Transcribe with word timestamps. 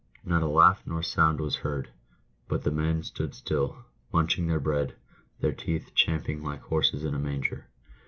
Not 0.25 0.41
a 0.41 0.47
laugh 0.47 0.81
nor 0.83 1.03
sound 1.03 1.39
was 1.39 1.57
heard, 1.57 1.91
but 2.47 2.63
the 2.63 2.71
men 2.71 3.03
stood 3.03 3.35
still, 3.35 3.85
munching 4.11 4.47
their 4.47 4.59
bread, 4.59 4.95
their 5.41 5.51
teeth 5.53 5.91
champing 5.93 6.41
like 6.41 6.61
horses 6.61 7.03
in 7.03 7.13
a 7.13 7.19
manger. 7.19 7.67